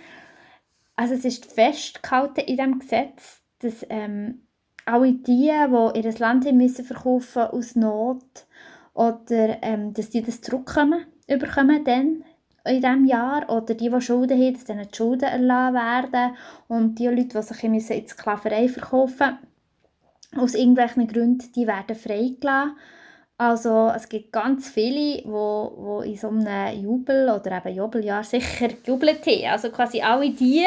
also 0.94 1.14
es 1.14 1.25
ist 1.25 1.52
festgehalten 1.52 2.40
in 2.40 2.56
diesem 2.56 2.78
Gesetz, 2.78 3.40
dass 3.61 3.87
ähm, 3.88 4.42
alle 4.85 5.12
die, 5.12 5.50
die 5.94 6.00
ihr 6.00 6.18
Land 6.18 6.52
müssen 6.52 6.85
verkaufen 6.85 7.42
aus 7.42 7.76
Not, 7.76 8.47
oder 8.99 9.62
ähm, 9.62 9.94
dass 9.94 10.11
die 10.11 10.23
das 10.23 10.40
zurückkommen, 10.40 11.06
überkommen 11.28 11.85
dann 11.85 12.25
in 12.69 12.81
diesem 12.81 13.05
Jahr 13.05 13.49
oder 13.51 13.75
die, 13.75 13.91
die 13.91 14.01
Schulden 14.01 14.39
haben, 14.39 14.55
dass 14.55 14.65
dann 14.65 14.79
die 14.79 14.97
Schulden 14.97 15.29
erlassen 15.29 15.75
werden 15.75 16.37
und 16.69 16.99
die 16.99 17.07
Leute, 17.07 17.39
die 17.39 17.43
sich 17.43 17.65
in 17.65 17.73
die 17.73 18.09
Sklaverei 18.09 18.69
verkaufen 18.69 19.39
aus 20.37 20.55
irgendwelchen 20.55 21.07
Gründen, 21.07 21.51
die 21.55 21.67
werden 21.67 21.97
freigelassen. 21.97 22.77
Also 23.41 23.93
es 23.95 24.09
gibt 24.09 24.33
ganz 24.33 24.69
viele, 24.69 25.23
die 25.23 25.25
wo, 25.25 25.73
wo 25.77 26.01
in 26.01 26.17
so 26.17 26.29
einem 26.29 26.83
Jubel 26.83 27.31
oder 27.31 27.59
eben 27.59 27.77
Jubeljahr 27.77 28.25
sicher 28.25 28.69
gejubelt 28.69 29.25
haben. 29.27 29.47
Also 29.47 29.71
quasi 29.71 30.01
alle 30.01 30.31
die, 30.31 30.67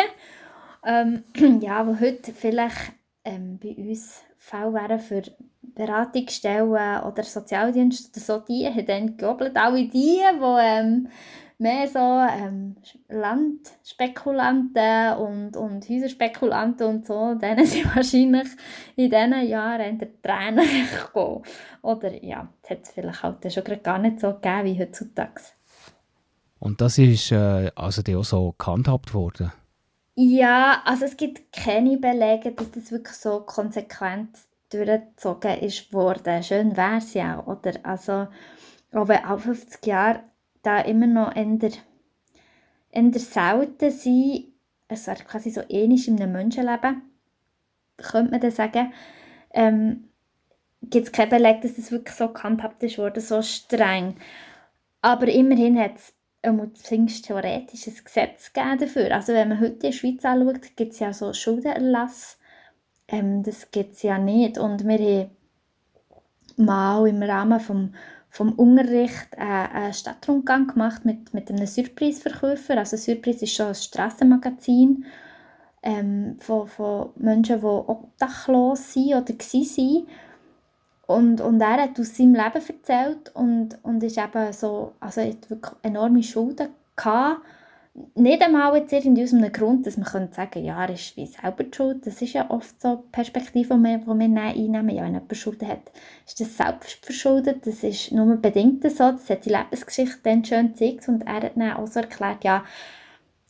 ähm, 0.85 1.23
ja, 1.61 1.83
die 1.83 1.99
heute 1.99 2.31
vielleicht 2.31 2.93
ähm, 3.25 3.59
bei 3.61 3.75
uns 3.75 4.23
Fall 4.37 4.73
wären 4.73 4.99
für 4.99 5.21
Beratungsstellen 5.61 7.03
oder 7.03 7.23
Sozialdienste 7.23 8.09
oder 8.09 8.19
so, 8.21 8.39
die 8.39 8.65
haben 8.65 8.85
dann 8.85 9.17
gejubelt. 9.17 9.57
Alle 9.57 9.83
die, 9.83 9.89
die 9.89 10.21
ähm, 10.59 11.09
mehr 11.61 11.87
so 11.87 11.99
ähm, 11.99 12.75
Landspekulanten 13.07 15.13
und, 15.17 15.55
und 15.55 15.87
Häuserspekulanten 15.87 16.87
und 16.87 17.05
so, 17.05 17.35
denen 17.35 17.65
sind 17.67 17.95
wahrscheinlich 17.95 18.47
in 18.95 19.11
diesen 19.11 19.47
Jahren 19.47 19.81
in 19.81 19.99
der 19.99 20.21
Tränen 20.21 20.65
gekommen. 20.91 21.43
Oder 21.83 22.23
ja, 22.23 22.49
das 22.61 22.71
hat 22.71 22.79
es 22.83 22.91
vielleicht 22.91 23.23
halt 23.23 23.53
schon 23.53 23.63
gar 23.83 23.99
nicht 23.99 24.19
so 24.19 24.33
gegeben 24.33 24.65
wie 24.65 24.79
heutzutage. 24.79 25.41
Und 26.59 26.81
das 26.81 26.97
ist 26.97 27.31
äh, 27.31 27.71
also 27.75 28.01
auch 28.17 28.23
so 28.23 28.55
gehandhabt 28.57 29.13
worden? 29.13 29.51
Ja, 30.15 30.81
also 30.85 31.05
es 31.05 31.15
gibt 31.15 31.53
keine 31.53 31.97
Belege, 31.97 32.51
dass 32.51 32.71
das 32.71 32.91
wirklich 32.91 33.17
so 33.17 33.41
konsequent 33.41 34.29
durchgezogen 34.71 35.59
ist 35.59 35.93
worden. 35.93 36.41
Schön 36.43 36.75
wäre 36.75 36.97
es 36.97 37.13
ja, 37.13 37.45
oder? 37.45 37.73
Also, 37.83 38.27
aber 38.91 39.31
auch 39.31 39.39
50 39.39 39.85
Jahre 39.85 40.23
da 40.63 40.81
immer 40.81 41.07
noch 41.07 41.35
eher, 41.35 41.71
eher 42.91 43.19
selten 43.19 43.91
sein, 43.91 44.43
es 44.87 45.07
wäre 45.07 45.23
quasi 45.23 45.51
so 45.51 45.61
ähnlich 45.69 46.07
in 46.07 46.21
einem 46.21 46.33
Menschenleben, 46.33 47.01
könnte 47.97 48.31
man 48.31 48.41
dann 48.41 48.51
sagen, 48.51 48.93
ähm, 49.53 50.09
gibt 50.81 51.07
es 51.07 51.11
keinen 51.11 51.29
Beleg, 51.29 51.61
dass 51.61 51.75
das 51.75 51.91
wirklich 51.91 52.15
so 52.15 52.29
gehandhabt 52.29 52.81
ist 52.83 52.97
worden, 52.97 53.21
so 53.21 53.41
streng. 53.41 54.15
Aber 55.01 55.27
immerhin 55.27 55.79
hat 55.79 55.95
es 55.95 56.13
zumindest 56.83 57.25
theoretisch 57.25 57.87
ein 57.87 57.95
Gesetz 58.03 58.51
dafür. 58.53 59.13
Also 59.13 59.33
wenn 59.33 59.49
man 59.49 59.59
heute 59.59 59.73
in 59.73 59.79
der 59.79 59.91
Schweiz 59.91 60.25
anschaut, 60.25 60.75
gibt 60.75 60.93
es 60.93 60.99
ja 60.99 61.13
so 61.13 61.33
Schuldenerlass. 61.33 62.39
Ähm, 63.07 63.43
das 63.43 63.71
gibt 63.71 63.93
es 63.93 64.03
ja 64.03 64.17
nicht. 64.17 64.57
Und 64.57 64.87
wir 64.87 64.97
haben 64.97 65.29
mal 66.65 67.07
im 67.07 67.21
Rahmen 67.21 67.59
vom, 67.59 67.93
vom 68.29 68.53
Unterricht 68.53 69.27
äh, 69.37 69.41
einen 69.41 69.93
Stadtrundgang 69.93 70.67
gemacht 70.67 71.05
mit, 71.05 71.33
mit 71.33 71.49
einem 71.49 71.65
Surprise-Verkäufer. 71.65 72.77
Also 72.77 72.97
Surprise 72.97 73.43
ist 73.43 73.55
schon 73.55 73.67
ein 73.67 73.75
Strassenmagazin 73.75 75.05
ähm, 75.83 76.37
von, 76.39 76.67
von 76.67 77.09
Menschen, 77.15 77.59
die 77.59 77.65
obdachlos 77.65 78.93
sind 78.93 79.13
oder 79.15 79.33
waren. 79.33 80.07
Und, 81.07 81.41
und 81.41 81.59
er 81.59 81.83
hat 81.83 81.99
aus 81.99 82.15
seinem 82.15 82.35
Leben 82.35 82.67
erzählt 82.67 83.31
und, 83.33 83.77
und 83.83 84.01
ist 84.01 84.17
eben 84.17 84.53
so, 84.53 84.93
also 85.01 85.21
hat 85.21 85.49
wirklich 85.49 85.73
enorme 85.81 86.23
Schulden 86.23 86.69
gehabt. 86.95 87.41
Nicht 88.15 88.41
einmal 88.41 88.77
jetzt 88.77 88.93
irgendwie 88.93 89.23
aus 89.23 89.33
einem 89.33 89.51
Grund, 89.51 89.85
dass 89.85 89.97
man 89.97 90.05
könnte 90.05 90.33
sagen 90.33 90.63
ja, 90.63 90.81
er 90.81 90.93
ist 90.93 91.17
wie 91.17 91.25
selber 91.25 91.65
Schuld. 91.75 92.07
Das 92.07 92.21
ist 92.21 92.33
ja 92.33 92.49
oft 92.49 92.81
so 92.81 92.95
die 92.95 93.09
Perspektive, 93.11 93.75
die 93.75 93.83
wir, 93.83 94.05
wir 94.05 94.13
einnehmen. 94.13 94.89
Ja, 94.89 95.03
wenn 95.03 95.13
jemand 95.13 95.35
Schulden 95.35 95.67
hat, 95.67 95.91
ist 96.25 96.39
das 96.39 96.55
selbst 96.55 97.03
verschuldet. 97.03 97.67
Das 97.67 97.83
ist 97.83 98.13
nur 98.13 98.37
bedingt 98.37 98.83
so. 98.89 99.11
Das 99.11 99.29
hat 99.29 99.45
die 99.45 99.49
Lebensgeschichte 99.49 100.19
dann 100.23 100.45
schön 100.45 100.69
gezeigt. 100.69 101.09
Und 101.09 101.23
er 101.23 101.41
hat 101.41 101.57
dann 101.57 101.73
auch 101.73 101.87
so 101.87 101.99
erklärt, 101.99 102.45
ja, 102.45 102.63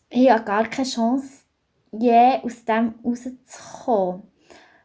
ich 0.09 0.31
habe 0.31 0.43
gar 0.43 0.67
keine 0.67 0.87
Chance, 0.87 1.43
je 1.91 2.39
aus 2.41 2.65
dem 2.65 2.95
rauszukommen. 3.05 4.23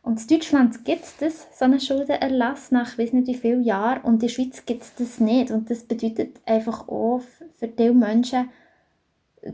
Und 0.02 0.20
in 0.20 0.28
Deutschland 0.28 0.84
gibt 0.84 1.02
es 1.02 1.16
das, 1.16 1.58
so 1.58 1.64
einen 1.64 1.80
Schuldenerlass 1.80 2.70
nach 2.70 2.96
weiß 2.96 3.12
nicht 3.14 3.26
wie 3.26 3.34
vielen 3.34 3.64
Jahren 3.64 4.02
und 4.02 4.14
in 4.14 4.18
der 4.20 4.28
Schweiz 4.28 4.64
gibt 4.64 4.82
es 4.82 4.94
das 4.94 5.18
nicht. 5.18 5.50
Und 5.50 5.68
das 5.68 5.82
bedeutet 5.82 6.40
einfach 6.44 6.86
auch 6.86 7.22
für 7.58 7.66
diese 7.66 7.92
Menschen, 7.92 8.50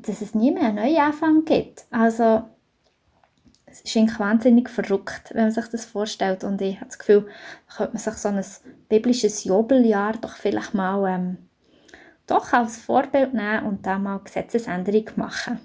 dass 0.00 0.22
es 0.22 0.34
nie 0.34 0.50
mehr 0.50 0.68
einen 0.68 0.76
Neuanfang 0.76 1.44
gibt. 1.44 1.84
Also 1.90 2.42
es 3.66 3.80
ist 3.80 4.18
wahnsinnig 4.18 4.68
verrückt, 4.68 5.30
wenn 5.34 5.44
man 5.44 5.52
sich 5.52 5.66
das 5.66 5.84
vorstellt. 5.84 6.44
Und 6.44 6.60
ich 6.60 6.76
habe 6.76 6.86
das 6.86 6.98
Gefühl, 6.98 7.26
da 7.68 7.76
könnte 7.76 7.92
man 7.94 8.02
sich 8.02 8.14
so 8.14 8.28
ein 8.28 8.44
biblisches 8.88 9.44
Jobeljahr 9.44 10.14
doch 10.14 10.36
vielleicht 10.36 10.74
mal 10.74 11.08
ähm, 11.08 11.38
doch 12.26 12.52
als 12.52 12.78
Vorbild 12.78 13.34
nehmen 13.34 13.64
und 13.64 13.86
da 13.86 13.98
mal 13.98 14.18
Gesetzesänderung 14.18 15.04
machen. 15.16 15.58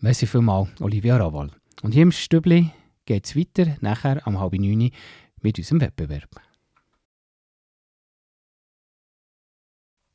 Merci 0.00 0.26
vielmals, 0.26 0.68
Olivia 0.80 1.16
Raval. 1.16 1.50
Und 1.82 1.92
hier 1.92 2.02
im 2.02 2.12
Stübli 2.12 2.70
geht 3.04 3.26
es 3.26 3.36
weiter, 3.36 3.76
nachher 3.80 4.26
am 4.26 4.40
halb 4.40 4.54
neun 4.54 4.90
mit 5.42 5.58
unserem 5.58 5.80
Wettbewerb. 5.80 6.30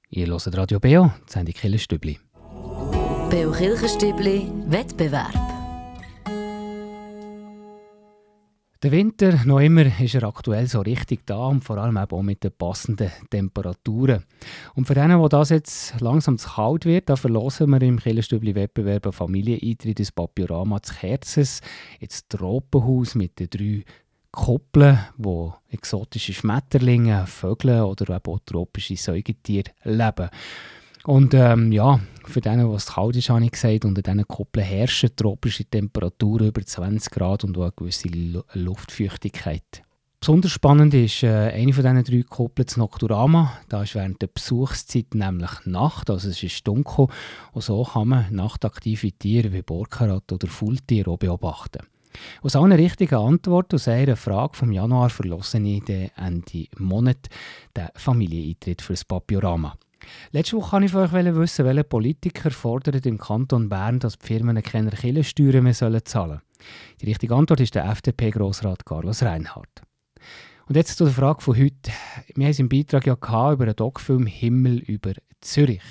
Ihr 0.10 0.28
hört 0.28 0.58
Radio 0.58 0.80
Beo, 0.80 1.12
die 1.28 1.32
Sendung 1.32 1.54
Killerstübli. 1.54 2.20
Beo 3.30 3.52
Kirchenstübli 3.52 4.52
Wettbewerb. 4.68 5.34
Der 8.84 8.92
Winter, 8.92 9.44
noch 9.46 9.60
immer, 9.60 9.86
ist 10.00 10.14
er 10.14 10.24
aktuell 10.24 10.68
so 10.68 10.82
richtig 10.82 11.26
da 11.26 11.48
und 11.48 11.64
vor 11.64 11.78
allem 11.78 11.98
auch 11.98 12.22
mit 12.22 12.44
den 12.44 12.52
passenden 12.52 13.12
Temperaturen. 13.32 14.24
Und 14.76 14.86
für 14.86 14.94
denen, 14.94 15.20
wo 15.20 15.28
das 15.28 15.50
jetzt 15.50 16.00
langsam 16.02 16.38
zu 16.38 16.50
kalt 16.50 16.86
wird, 16.86 17.10
da 17.10 17.16
verlosen 17.16 17.72
wir 17.72 17.82
im 17.82 18.00
Killerstübli-Wettbewerb 18.00 19.12
Familieneintritt 19.12 20.00
ins 20.00 20.12
Papiorama 20.12 20.78
des 20.78 20.96
Kerzes, 20.96 21.62
ins 22.00 22.28
Tropenhaus 22.28 23.16
mit 23.16 23.40
den 23.40 23.50
drei 23.50 23.84
Kuppeln, 24.32 25.00
wo 25.18 25.56
exotische 25.70 26.34
Schmetterlinge, 26.34 27.26
Vögel 27.26 27.82
oder 27.82 28.22
auch 28.24 28.40
tropische 28.46 28.98
Säugetiere 28.98 29.72
leben. 29.84 30.30
Und 31.06 31.34
ähm, 31.34 31.72
ja, 31.72 32.00
für 32.28 32.42
denen, 32.42 32.72
was 32.72 32.94
kalt 32.94 33.16
ist, 33.16 33.30
habe 33.30 33.44
ich 33.44 33.52
gesagt, 33.52 33.86
unter 33.86 34.02
diesen 34.02 34.28
Kuppeln 34.28 34.66
herrschen 34.66 35.16
tropische 35.16 35.66
Temperaturen 35.66 36.48
über 36.48 36.62
20 36.62 37.12
Grad 37.12 37.44
und 37.44 37.58
auch 37.58 37.64
eine 37.64 37.74
gewisse 37.76 38.10
Luftfeuchtigkeit. 38.54 39.84
Besonders 40.20 40.54
spannend 40.54 40.94
ist 40.96 41.22
äh, 41.22 41.52
eine 41.54 41.72
von 41.72 41.84
diesen 41.84 42.04
drei 42.04 42.24
Kuppeln 42.24 42.66
das 42.66 42.78
Nocturama. 42.78 43.60
Da 43.70 43.84
ist 43.84 43.94
während 43.94 44.22
der 44.22 44.28
Besuchszeit 44.28 45.14
nämlich 45.14 45.52
Nacht, 45.66 46.10
also 46.10 46.30
es 46.30 46.42
ist 46.42 46.68
dunkel. 46.68 47.08
Und 47.52 47.64
so 47.64 47.84
kann 47.84 48.08
man 48.08 48.34
nachtaktive 48.34 49.12
Tiere 49.12 49.54
wie 49.54 49.62
Borkarat 49.62 50.32
oder 50.32 50.48
Faultiere 50.48 51.12
auch 51.12 51.18
beobachten. 51.18 51.86
Aus 52.42 52.56
allen 52.56 52.72
richtigen 52.72 53.16
Antworten 53.16 53.76
aus 53.76 53.88
einer 53.88 54.16
Frage 54.16 54.56
vom 54.56 54.72
Januar 54.72 55.10
verlasse 55.10 55.60
ich 55.60 55.84
Ende 55.90 56.68
Monat 56.78 57.28
den 57.76 57.90
Familieneintritt 57.96 58.82
für 58.82 58.94
das 58.94 59.06
Papiorama. 59.06 59.78
Letzte 60.32 60.58
Woche 60.58 60.74
wollte 60.74 60.86
ich 60.86 60.92
von 60.92 61.02
euch 61.02 61.36
wissen, 61.36 61.66
welche 61.66 61.84
Politiker 61.84 62.52
fordern 62.52 63.02
im 63.04 63.18
Kanton 63.18 63.70
Bern, 63.70 64.00
dass 64.00 64.18
die 64.18 64.26
Firmen 64.26 64.62
keine 64.62 64.92
Killensteuern 64.92 65.64
mehr 65.64 65.74
zahlen 65.74 66.02
sollen. 66.06 66.42
Die 67.02 67.06
richtige 67.06 67.36
Antwort 67.36 67.60
ist 67.60 67.76
der 67.76 67.86
FDP-Grossrat 67.86 68.86
Carlos 68.86 69.24
Reinhardt. 69.24 69.82
Und 70.68 70.76
jetzt 70.76 70.98
zu 70.98 71.04
der 71.04 71.14
Frage 71.14 71.42
von 71.42 71.56
heute. 71.56 71.92
Wir 72.34 72.46
haben 72.46 72.52
es 72.52 72.60
im 72.60 72.70
Beitrag 72.70 73.06
ja 73.06 73.14
über 73.52 73.66
den 73.66 73.76
Doc-Film 73.76 74.26
Himmel 74.26 74.80
über 74.80 75.14
Zürich. 75.42 75.84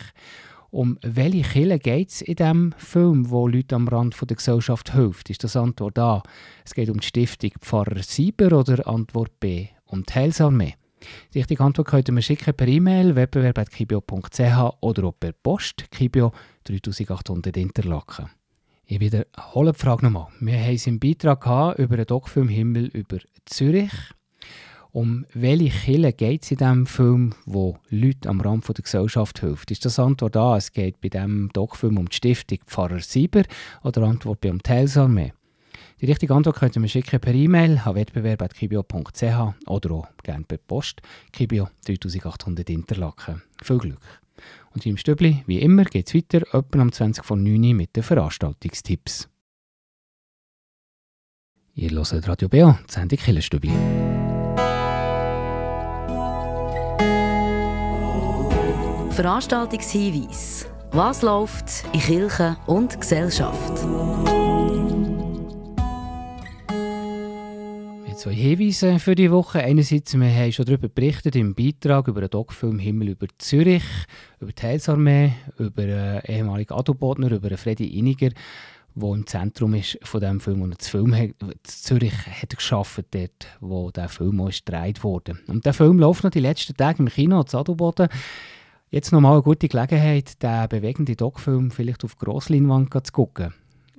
Um 0.70 0.98
welche 1.02 1.42
Kille 1.42 1.78
geht 1.78 2.10
es 2.10 2.20
in 2.20 2.34
diesem 2.34 2.74
Film, 2.76 3.30
wo 3.30 3.46
Leute 3.46 3.76
am 3.76 3.86
Rand 3.86 4.16
der 4.28 4.36
Gesellschaft 4.36 4.92
hilft? 4.92 5.30
Ist 5.30 5.44
das 5.44 5.54
Antwort 5.54 5.96
A? 6.00 6.24
Es 6.64 6.74
geht 6.74 6.90
um 6.90 6.98
die 6.98 7.06
Stiftung 7.06 7.52
Pfarrer 7.60 8.02
Sieber 8.02 8.58
oder 8.58 8.88
Antwort 8.88 9.38
B? 9.38 9.68
Um 9.84 10.02
die 10.02 10.12
Heilsarmee? 10.12 10.74
Die 11.32 11.38
richtige 11.38 11.62
Antwort 11.62 11.88
könnt 11.88 12.08
ihr 12.08 12.14
mir 12.14 12.22
schicken 12.22 12.54
per 12.54 12.68
E-Mail 12.68 13.14
wettbewerb.kibio.ch 13.14 14.76
oder 14.80 15.04
auch 15.04 15.14
per 15.18 15.32
Post 15.32 15.90
Kibio 15.90 16.32
3800 16.64 17.56
Interlaken. 17.56 18.30
Ich 18.86 19.00
wiederhole 19.00 19.72
die 19.72 19.78
Frage 19.78 20.04
nochmal. 20.04 20.28
Wir 20.40 20.58
haben 20.58 20.74
es 20.74 20.86
im 20.86 21.00
Beitrag 21.00 21.78
über 21.78 21.96
den 21.96 22.06
Doc-Film 22.06 22.48
Himmel 22.48 22.86
über 22.88 23.18
Zürich. 23.46 23.92
Um 24.92 25.26
welche 25.34 25.70
Kille 25.70 26.12
geht 26.12 26.44
es 26.44 26.52
in 26.52 26.58
diesem 26.58 26.86
Film, 26.86 27.34
wo 27.46 27.78
Leute 27.88 28.28
am 28.28 28.40
Rand 28.40 28.68
der 28.68 28.74
Gesellschaft 28.74 29.40
hilft? 29.40 29.72
Ist 29.72 29.84
das 29.84 29.98
Antwort 29.98 30.36
A, 30.36 30.56
es 30.56 30.70
geht 30.70 31.00
bei 31.00 31.08
diesem 31.08 31.50
Doc-Film 31.52 31.98
um 31.98 32.08
die 32.08 32.14
Stiftung 32.14 32.58
Pfarrer 32.66 33.00
Sieber 33.00 33.42
oder 33.82 34.02
Antwort 34.02 34.40
B 34.40 34.50
um 34.50 34.60
die 34.60 34.70
Heilsarmee? 34.70 35.32
Die 36.00 36.06
richtige 36.06 36.34
Antwort 36.34 36.56
könnt 36.56 36.76
ihr 36.76 36.80
mir 36.80 36.88
schicken 36.88 37.20
per 37.20 37.34
E-Mail 37.34 37.80
an 37.84 37.94
wettbewerb.kibio.ch 37.94 39.68
oder 39.68 39.90
auch 39.92 40.08
gerne 40.22 40.44
per 40.44 40.58
Post. 40.58 41.00
Kibio 41.32 41.68
3800 41.86 42.68
Interlaken. 42.70 43.42
Viel 43.62 43.78
Glück! 43.78 44.20
Und 44.74 44.84
im 44.86 44.96
Stübli, 44.96 45.44
wie 45.46 45.60
immer, 45.60 45.84
geht 45.84 46.08
es 46.08 46.14
weiter, 46.14 46.42
etwa 46.52 46.80
am 46.80 46.90
20 46.90 47.24
von 47.24 47.42
9 47.42 47.76
mit 47.76 47.94
den 47.94 48.02
Veranstaltungstipps. 48.02 49.28
Ihr 51.76 51.90
hört 51.90 52.28
Radio 52.28 52.48
Beo, 52.48 52.78
die 52.88 52.92
Sendung 52.92 53.18
Killerstübli. 53.18 53.72
Veranstaltungshinweis. 59.10 60.66
Was 60.90 61.22
läuft 61.22 61.84
in 61.92 62.00
Kirche 62.00 62.56
und 62.66 63.00
Gesellschaft? 63.00 64.43
Zwei 68.16 68.32
Hinweise 68.32 69.00
für 69.00 69.16
die 69.16 69.30
Woche. 69.30 69.58
Einerseits, 69.58 70.16
wir 70.18 70.32
haben 70.32 70.52
schon 70.52 70.66
darüber 70.66 70.88
berichtet 70.88 71.34
im 71.34 71.54
Beitrag 71.54 72.06
über 72.06 72.20
den 72.20 72.30
Doc-Film 72.30 72.78
Himmel 72.78 73.08
über 73.08 73.26
Zürich, 73.38 73.82
über 74.38 74.52
die 74.52 74.62
Heilsarmee, 74.62 75.32
über 75.58 75.82
einen 75.82 76.20
ehemaligen 76.24 76.74
Adobotner, 76.74 77.32
über 77.32 77.56
Freddy 77.58 77.98
Iniger, 77.98 78.30
der 78.94 79.08
im 79.10 79.26
Zentrum 79.26 79.74
ist 79.74 79.98
von 80.02 80.20
diesem 80.20 80.40
Film 80.40 80.62
und 80.62 80.78
das 80.78 80.88
Film 80.88 81.14
hat, 81.14 81.30
Zürich 81.64 82.14
hat 82.26 82.56
geschafft, 82.56 83.04
dort, 83.10 83.48
wo 83.60 83.90
der 83.90 84.08
Film 84.08 84.40
auch 84.40 84.50
gedreht 84.50 85.02
wurde. 85.02 85.36
Und 85.48 85.66
der 85.66 85.74
Film 85.74 85.98
läuft 85.98 86.22
noch 86.22 86.30
die 86.30 86.40
letzten 86.40 86.76
Tage 86.76 87.00
im 87.00 87.08
Kino, 87.08 87.42
zu 87.42 87.58
Adelboden. 87.58 88.08
Jetzt 88.90 89.10
nochmal 89.10 89.32
eine 89.32 89.42
gute 89.42 89.66
Gelegenheit, 89.66 90.40
den 90.40 90.68
bewegenden 90.68 91.16
Doc-Film 91.16 91.72
vielleicht 91.72 92.04
auf 92.04 92.16
Grossleinwand 92.16 92.92
zu 92.92 93.12
gucken. 93.12 93.52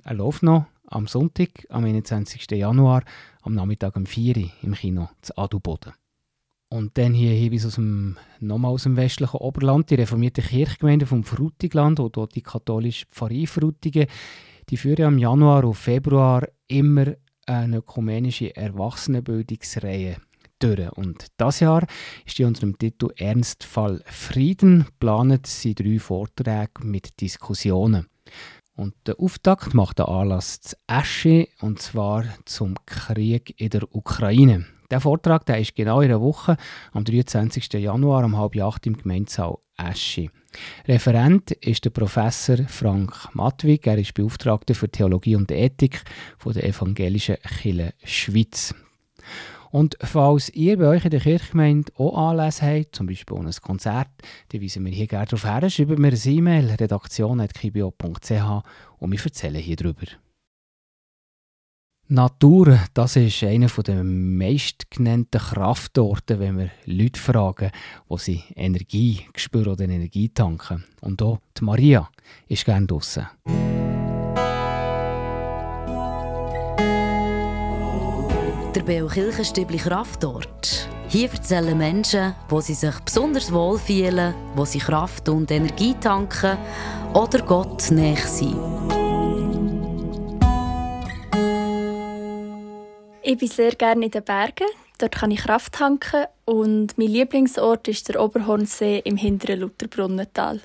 Er 0.04 0.14
läuft 0.14 0.42
noch 0.42 0.64
am 0.86 1.06
Sonntag, 1.06 1.66
am 1.68 1.84
21. 1.84 2.50
Januar, 2.50 3.02
am 3.42 3.54
Nachmittag 3.54 3.96
um 3.96 4.06
4 4.06 4.36
Uhr 4.36 4.50
im 4.62 4.74
Kino 4.74 5.08
zu 5.22 5.36
Adelboden. 5.36 5.92
Und 6.68 6.98
dann 6.98 7.14
hier 7.14 7.32
Hinweis 7.32 7.66
aus 7.66 7.76
dem, 7.76 8.16
nochmal 8.40 8.72
aus 8.72 8.82
dem 8.82 8.96
westlichen 8.96 9.36
Oberland, 9.36 9.90
die 9.90 9.94
reformierte 9.94 10.42
Kirchgemeinde 10.42 11.06
vom 11.06 11.22
Frutigland 11.22 12.00
oder 12.00 12.10
dort 12.10 12.34
die 12.34 12.42
katholische 12.42 13.06
Pfarrei 13.06 13.46
Frutigen, 13.46 14.06
die 14.68 14.76
führen 14.76 15.04
am 15.04 15.18
Januar 15.18 15.64
und 15.64 15.74
Februar 15.74 16.48
immer 16.66 17.14
eine 17.46 17.76
ökumenische 17.78 18.54
Erwachsenenbildungsreihe 18.56 20.16
durch. 20.58 20.92
Und 20.92 21.26
das 21.36 21.60
Jahr 21.60 21.86
ist 22.24 22.38
die 22.38 22.44
unter 22.44 22.60
dem 22.60 22.76
Titel 22.78 23.10
Ernstfall 23.16 24.02
Frieden 24.06 24.86
planet 24.98 25.46
sie 25.46 25.74
drei 25.74 25.98
Vorträge 25.98 26.82
mit 26.84 27.20
Diskussionen. 27.20 28.08
Und 28.76 28.94
der 29.06 29.18
Auftakt 29.18 29.72
macht 29.72 29.98
der 29.98 30.08
Anlass 30.08 30.60
zu 30.60 30.76
Asche, 30.86 31.48
und 31.60 31.80
zwar 31.80 32.24
zum 32.44 32.74
Krieg 32.84 33.54
in 33.58 33.70
der 33.70 33.94
Ukraine. 33.94 34.66
Der 34.90 35.00
Vortrag 35.00 35.46
der 35.46 35.58
ist 35.58 35.74
genau 35.74 36.02
in 36.02 36.10
einer 36.10 36.20
Woche, 36.20 36.58
am 36.92 37.04
23. 37.04 37.72
Januar 37.72 38.24
um 38.24 38.36
halb 38.36 38.54
acht 38.60 38.86
im 38.86 38.96
Gemeindesaal 38.96 39.56
Asche. 39.76 40.28
Referent 40.86 41.52
ist 41.52 41.84
der 41.84 41.90
Professor 41.90 42.58
Frank 42.68 43.28
Matwig. 43.34 43.86
Er 43.86 43.98
ist 43.98 44.14
Beauftragter 44.14 44.74
für 44.74 44.90
Theologie 44.90 45.36
und 45.36 45.50
Ethik 45.50 46.02
von 46.38 46.52
der 46.52 46.64
Evangelischen 46.64 47.36
Kirche 47.36 47.94
Schweiz. 48.04 48.74
Und 49.76 49.98
falls 50.00 50.48
ihr 50.54 50.78
bei 50.78 50.86
euch 50.86 51.04
in 51.04 51.10
der 51.10 51.20
Kirchgemeinde 51.20 51.92
auch 51.98 52.30
Anlässe 52.30 52.64
habt, 52.64 52.96
zum 52.96 53.08
Beispiel 53.08 53.36
ein 53.36 53.50
Konzert, 53.60 54.08
dann 54.48 54.62
weisen 54.62 54.86
wir 54.86 54.90
hier 54.90 55.06
gerne 55.06 55.26
darauf 55.26 55.44
her, 55.44 55.68
schreiben 55.68 56.02
wir 56.02 56.12
eine 56.12 56.34
E-Mail, 56.34 56.70
redaktion.kibio.ch 56.70 58.62
und 59.00 59.12
wir 59.12 59.22
erzählen 59.22 59.56
hier 59.56 59.76
drüber. 59.76 60.06
Natur, 62.08 62.78
das 62.94 63.16
ist 63.16 63.42
einer 63.42 63.68
der 63.68 64.02
meistgenannten 64.02 65.42
Kraftorte, 65.42 66.40
wenn 66.40 66.56
wir 66.56 66.70
Leute 66.86 67.20
fragen, 67.20 67.70
wo 68.08 68.16
sie 68.16 68.44
Energie 68.54 69.26
spüren 69.34 69.72
oder 69.72 69.84
Energie 69.84 70.30
tanken. 70.30 70.84
Und 71.02 71.20
auch 71.20 71.40
die 71.60 71.64
Maria 71.64 72.08
ist 72.48 72.64
gerne 72.64 72.86
draussen. 72.86 73.26
Der 78.86 78.92
Beo 78.92 79.08
Kirchenstübli 79.08 79.78
Kraftort. 79.78 80.88
Hier 81.08 81.28
erzählen 81.32 81.76
Menschen, 81.76 82.36
wo 82.48 82.60
sie 82.60 82.74
sich 82.74 82.94
besonders 83.00 83.52
wohlfühlen, 83.52 84.32
wo 84.54 84.64
sie 84.64 84.78
Kraft 84.78 85.28
und 85.28 85.50
Energie 85.50 85.94
tanken 86.00 86.56
oder 87.12 87.42
Gott 87.42 87.90
näher 87.90 88.16
sind. 88.18 88.56
Ich 93.22 93.36
bin 93.36 93.48
sehr 93.48 93.72
gerne 93.72 94.04
in 94.04 94.10
den 94.12 94.22
Bergen. 94.22 94.68
Dort 94.98 95.16
kann 95.16 95.32
ich 95.32 95.40
Kraft 95.40 95.72
tanken 95.72 96.26
und 96.44 96.96
mein 96.96 97.08
Lieblingsort 97.08 97.88
ist 97.88 98.08
der 98.08 98.22
Oberhornsee 98.22 99.00
im 99.04 99.16
hinteren 99.16 99.60
Lutherbrunnental. 99.60 100.60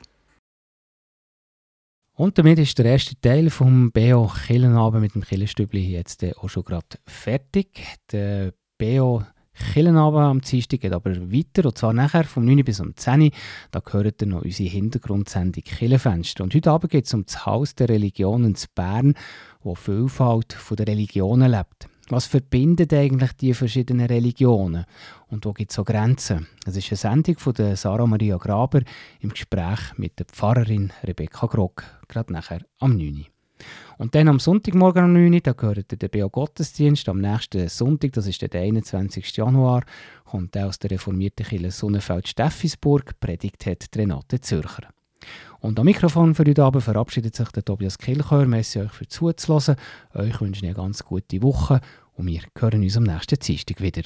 Und 2.16 2.38
damit 2.38 2.60
ist 2.60 2.78
der 2.78 2.86
erste 2.86 3.20
Teil 3.20 3.50
vom 3.50 3.92
BO 3.92 4.30
Killenabend 4.46 5.02
mit 5.02 5.16
dem 5.16 5.24
Killenstübli 5.24 5.92
jetzt 5.92 6.24
auch 6.38 6.50
schon 6.50 6.64
gerade 6.64 6.98
fertig. 7.08 7.86
Der 8.12 8.54
BO 8.78 9.24
Killenabend 9.54 10.20
am 10.20 10.42
Dienstag 10.42 10.82
geht 10.82 10.94
aber 10.94 11.16
weiter, 11.32 11.66
und 11.66 11.78
zwar 11.78 11.94
nachher 11.94 12.26
vom 12.26 12.46
9 12.46 12.64
bis 12.64 12.80
um 12.80 12.96
10 12.96 13.22
Uhr. 13.22 13.32
Da 13.72 13.80
gehört 13.80 14.22
ihr 14.22 14.28
noch 14.28 14.44
unsere 14.44 14.70
Hintergrundsendung 14.70 15.64
Killenfenster. 15.64 16.44
Und 16.44 16.54
heute 16.54 16.72
Abend 16.72 16.92
geht 16.92 17.06
es 17.06 17.14
um 17.14 17.26
das 17.26 17.46
Haus 17.46 17.76
der 17.76 17.90
Religionen 17.90 18.56
in 18.56 18.58
Bern, 18.76 19.14
wo 19.62 19.76
Vielfalt 19.76 20.58
der 20.78 20.88
Religionen 20.88 21.52
lebt. 21.52 21.88
Was 22.12 22.26
verbindet 22.26 22.94
eigentlich 22.94 23.32
die 23.38 23.54
verschiedenen 23.54 24.06
Religionen? 24.06 24.84
Und 25.30 25.46
wo 25.46 25.54
gibt 25.54 25.72
es 25.72 25.78
so 25.78 25.86
Grenzen? 25.86 26.46
Es 26.66 26.76
ist 26.76 26.90
eine 26.90 26.98
Sendung 26.98 27.38
von 27.38 27.54
Sarah 27.78 28.06
Maria 28.06 28.36
Graber 28.36 28.82
im 29.22 29.30
Gespräch 29.30 29.80
mit 29.96 30.20
der 30.20 30.26
Pfarrerin 30.26 30.92
Rebecca 31.06 31.48
Grog, 31.48 31.86
gerade 32.10 32.34
nachher 32.34 32.66
am 32.80 32.98
9. 32.98 33.28
Und 33.98 34.14
dann 34.14 34.28
am 34.28 34.42
Sonntagmorgen 34.42 35.06
um 35.06 35.14
9 35.14 35.36
Uhr, 35.36 35.40
da 35.40 35.54
gehört 35.54 36.02
der 36.02 36.10
BO 36.10 36.30
Gottesdienst. 36.30 37.08
Am 37.08 37.22
nächsten 37.22 37.70
Sonntag, 37.70 38.12
das 38.12 38.28
ist 38.28 38.42
der 38.42 38.62
21. 38.62 39.38
Januar, 39.38 39.86
kommt 40.26 40.58
aus 40.58 40.80
der 40.80 40.92
reformierten 40.92 41.46
Kirche 41.46 41.72
Sonnenfeld-Steffisburg, 41.72 43.22
predigt 43.22 43.66
hat 43.66 43.88
Renate 43.96 44.42
Zürcher. 44.42 44.90
Und 45.62 45.80
am 45.80 45.86
Mikrofon 45.86 46.34
für 46.34 46.44
heute 46.44 46.64
Abend 46.64 46.84
verabschiedet 46.84 47.36
sich 47.36 47.50
der 47.50 47.64
Tobias 47.64 48.00
Kilchör. 48.00 48.48
Merci 48.48 48.80
euch 48.80 48.92
für 48.92 49.08
zuzulassen. 49.08 49.76
Euch 50.16 50.42
wünsche 50.42 50.62
ich 50.62 50.66
eine 50.66 50.74
ganz 50.74 51.04
gute 51.04 51.44
Woche 51.44 51.82
und 52.16 52.26
wir 52.26 52.42
hören 52.58 52.82
uns 52.82 52.98
am 52.98 53.04
nächsten 53.04 53.38
Dienstag 53.38 53.80
wieder. 53.80 54.02